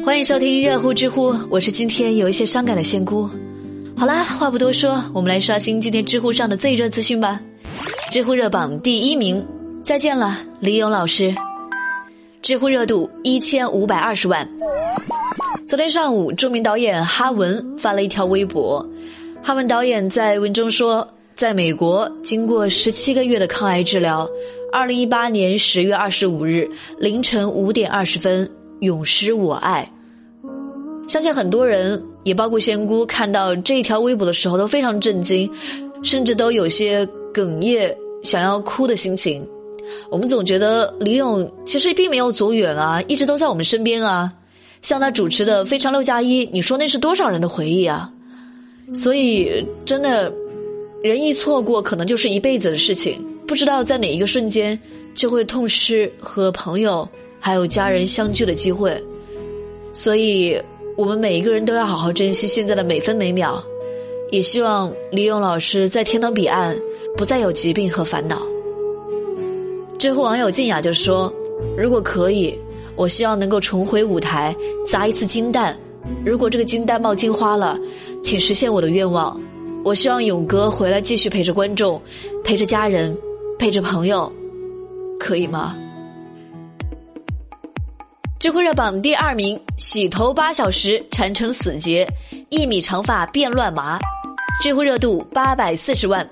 [0.00, 3.28] 欢迎收听热乎知乎，我是今天有一些伤感的仙姑。
[3.94, 7.38] 好啦，话不多说，我们来刷新今天知乎上的最热资讯吧。
[8.10, 9.46] 知乎热榜第一名，
[9.84, 11.34] 再见了，李勇老师。
[12.40, 14.48] 知乎热度一千五百二十万。
[15.68, 18.84] 昨天上午，著名导演哈文发了一条微博。
[19.42, 21.06] 哈文导演在文中说，
[21.36, 24.26] 在美国经过十七个月的抗癌治疗，
[24.72, 26.66] 二零一八年十月二十五日
[26.98, 28.50] 凌晨五点二十分。
[28.82, 29.88] 永失我爱，
[31.06, 35.48] 相信很多人，也包括仙姑，看到这一条微博的时候都非常震惊，
[36.02, 39.46] 甚至都有些哽咽，想要哭的心情。
[40.10, 44.32] 我们总觉得李咏其实并没有走远啊，一直都在我们身边啊。
[44.82, 48.12] 像他主持的《非常六加一》，你说那是多少人的回忆啊？
[48.92, 50.32] 所以真的，
[51.04, 54.76] 人一错过，可能就是一辈子的事情，不知道在哪一个瞬间
[55.14, 57.08] 就会痛失和朋友。
[57.44, 58.96] 还有家人相聚的机会，
[59.92, 60.56] 所以
[60.96, 63.62] 我们每一个人都要好好珍惜现在的每分每秒。
[64.30, 66.74] 也希望李咏老师在天堂彼岸
[67.16, 68.40] 不再有疾病和烦恼。
[69.98, 71.30] 知乎网友静雅就说
[71.76, 72.56] ：“如果可以，
[72.94, 74.56] 我希望能够重回舞台
[74.88, 75.76] 砸一次金蛋。
[76.24, 77.76] 如果这个金蛋冒金花了，
[78.22, 79.38] 请实现我的愿望。
[79.84, 82.00] 我希望勇哥回来继续陪着观众，
[82.44, 83.18] 陪着家人，
[83.58, 84.32] 陪着朋友，
[85.18, 85.76] 可以吗？”
[88.42, 92.04] 知乎热榜第二名，洗头八小时缠成死结，
[92.48, 94.00] 一米长发变乱麻。
[94.60, 96.28] 知乎热度八百四十万。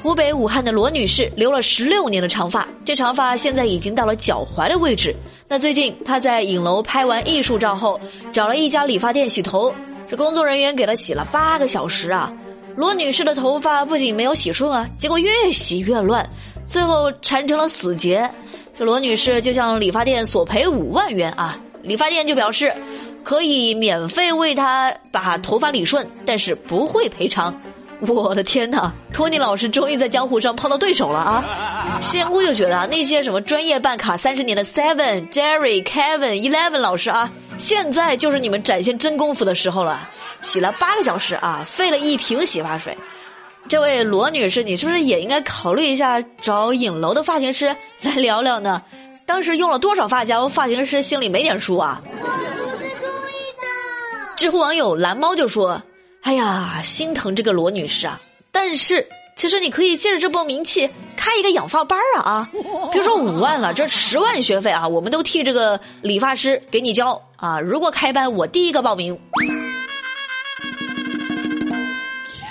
[0.00, 5.12] 湖北武汉的罗女士留了十六年的长发，这长发现在已经到了脚踝的位置。
[5.48, 8.00] 那最近她在影楼拍完艺术照后，
[8.32, 9.74] 找了一家理发店洗头，
[10.08, 12.32] 这工作人员给她洗了八个小时啊。
[12.76, 16.24] 罗女士的头发不仅没有洗顺啊，结果越洗越乱，
[16.68, 18.30] 最后缠成了死结。
[18.78, 21.58] 这罗女士就向理发店索赔五万元啊！
[21.82, 22.72] 理发店就表示
[23.24, 27.52] 可以免费为她把头发理顺，但是不会赔偿。
[28.02, 31.98] 我的天哪，托尼老师终于在江湖上碰到对手了啊！
[32.00, 40.08] 仙姑就觉得那些什么专业办卡三十年的 Seven、Jerry、Kevin、Eleven 老师啊，现在就是你们展现真功夫的时候了。
[40.40, 42.96] 洗了八个小时啊，费了一瓶洗发水。
[43.68, 48.82] 这位罗女士，你是不是也应该考虑一下找影楼的发型师来聊聊呢？
[49.26, 52.00] 当时用了多少发胶，发型师心里没点数啊？
[52.02, 55.82] 我不是故意的知乎网友蓝猫就说
[56.24, 58.18] ：“哎呀，心疼这个罗女士啊！
[58.50, 59.06] 但是
[59.36, 62.50] 其实你可以借着这波名气开一个养发班啊啊！
[62.90, 67.60] 别说五万了，这十万学费啊，我们都替这个理发师给你交啊！
[67.60, 69.20] 如果开班，我第一个报名。”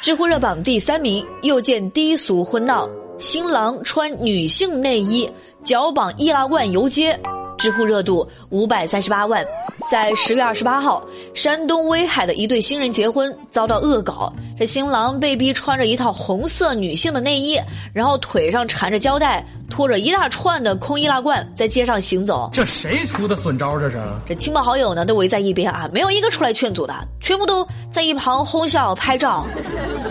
[0.00, 2.88] 知乎热榜第三名，又见低俗婚闹，
[3.18, 5.28] 新郎穿女性内衣，
[5.64, 7.18] 脚绑易拉罐游街，
[7.58, 9.44] 知乎热度五百三十八万。
[9.90, 11.04] 在十月二十八号，
[11.34, 17.60] 山东威海的一对新人结婚遭到恶搞，这新郎被逼穿着一套红色女性的内衣，
[17.92, 22.50] 然后腿上缠着胶带，拖着一大串的空易拉罐在街上行走。
[22.52, 23.78] 这谁出的损招？
[23.78, 24.02] 这是？
[24.26, 29.46] 这亲朋好友呢都围在一边啊，没有一个出来劝阻的，全部都在一旁哄笑拍照。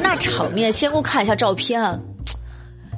[0.00, 1.98] 那场面，先给我看一下照片啊，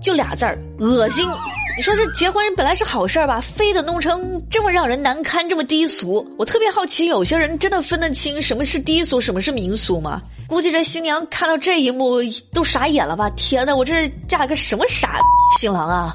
[0.00, 1.28] 就俩字儿：恶心。
[1.74, 6.24] 你说这结婚本来是好事儿吧，非得弄成这么让人难堪，这么低俗。
[6.38, 10.20] 我特别好奇，有些人真的分得清什么是低俗，什么是民俗吗？
[10.46, 12.16] 估计这新娘看到这一幕
[12.52, 13.30] 都傻眼了吧？
[13.30, 15.18] 天哪，我这是嫁个什么傻
[15.58, 16.14] 新郎啊？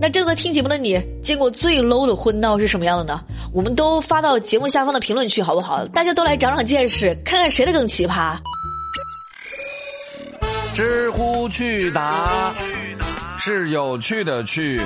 [0.00, 3.20] 那正在听节目的你，见过最 low 的婚闹是什么样的呢？
[3.52, 5.84] 我们都发到节目下方的评论区好不好？
[5.86, 8.38] 大家都来长长见识，看看谁的更奇葩。
[10.72, 12.54] 知乎去答。
[13.48, 14.78] 是有趣的趣。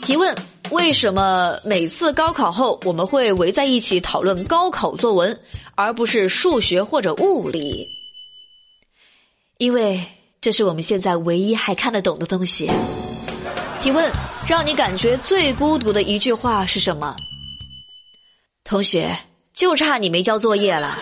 [0.00, 0.32] 提问：
[0.70, 5.36] 为什么每次高考后我们会围在一起讨论高考作文，
[5.74, 7.84] 而不是数学或者物理？
[9.58, 10.00] 因为
[10.40, 12.70] 这是我们现在唯一还看得懂的东西。
[13.80, 14.08] 提问：
[14.46, 17.16] 让你感觉最孤独的一句话是什么？
[18.62, 19.18] 同学，
[19.52, 20.96] 就差你没交作业了。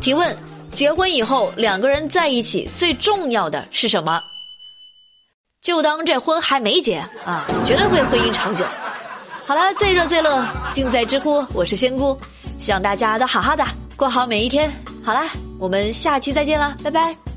[0.00, 0.53] 提问。
[0.74, 4.20] 结婚以后，两个人在一起最重要的是什么？
[5.62, 8.64] 就当这婚还没结啊，绝对会婚姻长久。
[9.46, 12.18] 好了，最热最乐尽在知乎，我是仙姑，
[12.58, 13.64] 希望大家都好好的
[13.96, 14.70] 过好每一天。
[15.02, 17.33] 好啦，我们下期再见啦，拜拜。